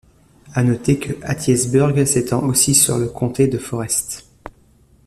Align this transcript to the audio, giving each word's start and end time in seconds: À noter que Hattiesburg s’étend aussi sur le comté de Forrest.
À 0.55 0.63
noter 0.63 0.97
que 0.97 1.13
Hattiesburg 1.21 2.05
s’étend 2.07 2.41
aussi 2.47 2.73
sur 2.73 2.97
le 2.97 3.07
comté 3.07 3.45
de 3.47 3.59
Forrest. 3.59 4.25